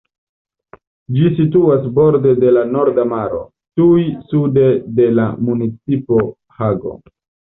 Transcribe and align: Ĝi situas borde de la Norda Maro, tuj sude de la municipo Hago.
Ĝi 1.17 1.25
situas 1.39 1.83
borde 1.97 2.31
de 2.43 2.53
la 2.55 2.63
Norda 2.69 3.05
Maro, 3.11 3.41
tuj 3.81 4.07
sude 4.31 4.65
de 5.01 5.05
la 5.19 5.27
municipo 5.51 6.21
Hago. 6.63 6.95